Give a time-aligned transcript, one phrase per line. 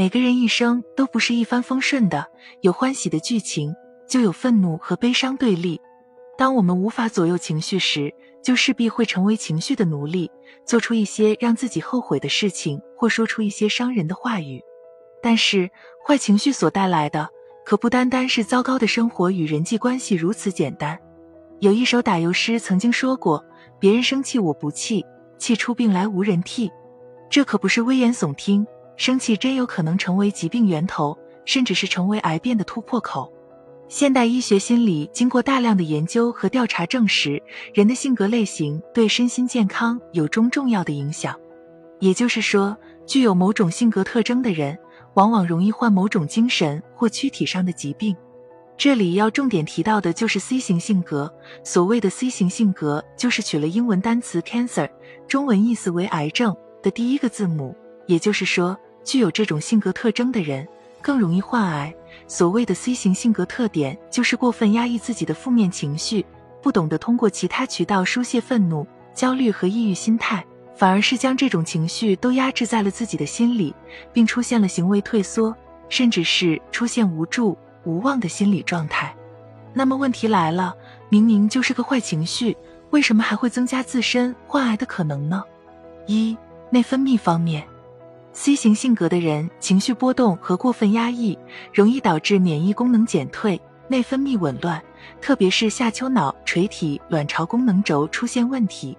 [0.00, 2.26] 每个人一生都不是一帆风顺的，
[2.62, 3.74] 有欢喜的剧情，
[4.08, 5.78] 就有愤怒和悲伤对立。
[6.38, 8.10] 当我们无法左右情绪时，
[8.42, 10.30] 就势必会成为情绪的奴隶，
[10.64, 14.62] 做出一些让自己后悔的事情，或说出一些伤人的话语。
[15.22, 15.70] 但是，
[16.02, 17.28] 坏情绪所带来的，
[17.62, 20.98] 可不单单是糟糕的生活与人际关系如此简单。
[21.58, 23.44] 有一首打油诗曾经说过
[23.78, 25.04] ：“别人生气我不气，
[25.36, 26.72] 气出病来无人替。”
[27.28, 28.66] 这可不是危言耸听，
[29.00, 33.32] 生气真有可能成为疾病源头，甚至是成为癌变的突破口。
[33.88, 41.34] 现代医学心理经过大量的研究和调查证实，人的性格类型对身心健康有中重要的影响。
[41.98, 44.78] 也就是说，具有某种性格特征的人，
[45.14, 48.14] 往往容易患某种精神或躯体上的疾病。
[48.76, 51.32] 这里要重点提到的就是 C 型性格。
[51.64, 54.90] 所谓的 C 型性格，就是取了英文单词 cancer，
[55.26, 57.74] 中文意思为癌症的第一个字母。
[58.06, 58.76] 也就是说，
[59.10, 60.68] 具有这种性格特征的人。
[61.02, 61.92] 更容易患癌。
[62.28, 66.24] 所谓的 C 型性格特点，就是过分压抑自己的负面情绪，
[66.62, 70.44] 不懂得通过其他渠道疏泄愤怒、焦虑和抑郁心态，
[70.76, 73.74] 反而是将这种情绪都压制在了自己的心里，
[74.12, 75.56] 并出现了行为退缩，
[75.88, 79.16] 甚至是出现无助、无望的心理状态。
[79.72, 80.74] 那么问题来了，
[81.08, 82.54] 明明就是个坏情绪，
[82.90, 85.42] 为什么还会增加自身患癌的可能呢？
[86.06, 86.36] 一、
[86.68, 87.64] 内分泌方面。
[88.32, 91.36] C 型性格的人情绪波动和过分压抑，
[91.74, 94.80] 容易导致免疫功能减退、内分泌紊乱，
[95.20, 98.96] 特别是下丘脑垂体卵巢功能轴出现问题。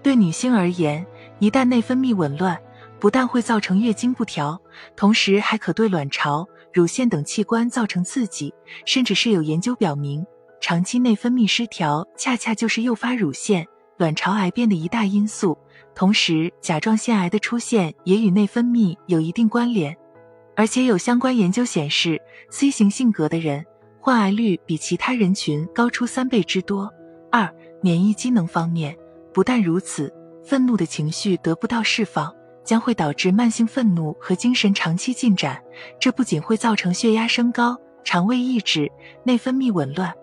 [0.00, 1.04] 对女性而言，
[1.40, 2.56] 一旦内分泌紊乱，
[3.00, 4.58] 不但会造成月经不调，
[4.94, 8.54] 同时还可对卵巢、乳腺等器官造成刺激，
[8.86, 10.24] 甚至是有研究表明，
[10.60, 15.58] 长期内分泌失调恰恰就是诱发乳腺、卵巢癌变的一大因素。
[15.98, 19.96] 同时，甲状腺癌的出现也与内分泌有一定关联，
[20.54, 23.66] 而且有相关研究显示，C 型性格的人
[23.98, 26.88] 患癌率比其他人群高出三倍之多。
[27.32, 28.96] 二、免疫机能方面，
[29.34, 30.14] 不但如此，
[30.44, 32.32] 愤怒的情绪得不到释放，
[32.62, 35.60] 将会导致慢性愤怒和精神长期进展，
[35.98, 38.88] 这不仅会造成血压升高、肠胃抑制、
[39.24, 40.14] 内分泌紊乱。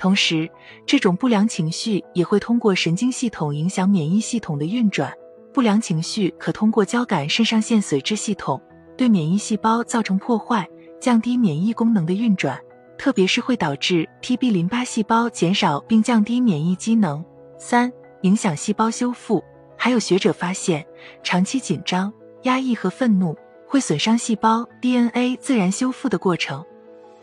[0.00, 0.48] 同时，
[0.86, 5.12] 这种不良情绪也会通过神经系统影响免疫系统的运转。
[5.52, 8.58] 不良情绪可通过交感肾上腺髓质系统
[8.96, 10.66] 对免疫细胞造成破坏，
[10.98, 12.58] 降低免疫功能的运转，
[12.96, 17.22] 特别是会导致 T B 淋巴细胞减少并降低免疫机能。
[17.58, 19.44] 三、影响细胞修复。
[19.76, 20.82] 还有学者发现，
[21.22, 22.10] 长期紧张、
[22.44, 23.36] 压抑和愤怒
[23.66, 26.64] 会损伤细胞 DNA 自然修复的过程。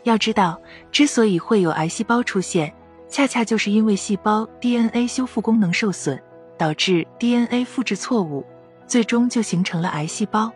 [0.08, 0.60] 要知道，
[0.90, 2.72] 之所以会有癌细胞出现，
[3.08, 6.18] 恰恰就是因为细胞 DNA 修复功能受损，
[6.56, 8.44] 导致 DNA 复制错误，
[8.86, 10.50] 最终就形成了癌细胞。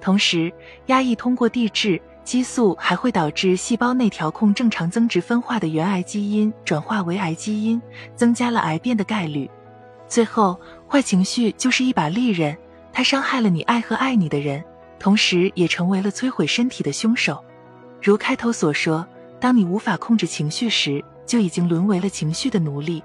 [0.00, 0.52] 同时，
[0.86, 7.80] 压抑通过地质激素还会导致细胞内调控正常增殖分化的原癌基因转化为癌基因，
[8.14, 9.50] 增加了癌变的概率。
[10.06, 12.56] 最后，坏情绪就是一把利刃，
[12.92, 14.62] 它伤害了你爱和爱你的人，
[14.98, 17.42] 同时也成为了摧毁身体的凶手。
[18.02, 19.06] 如开头所说，
[19.38, 23.00] 当你无法控制情绪时，就已经沦为了情绪的奴隶。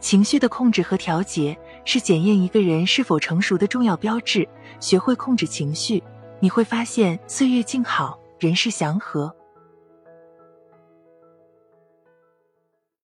[0.00, 4.48] 情绪的控制和调节是检验一个人是否成熟的重要标志。
[4.80, 6.02] 学会控制情绪，
[6.40, 9.32] 你会发现岁月静好，人世祥和。